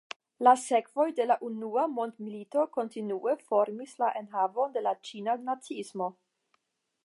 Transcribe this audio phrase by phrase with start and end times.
[0.45, 6.13] La sekvoj de la Unua Mondmilito kontinue formis la enhavon de la Ĉina naciismo.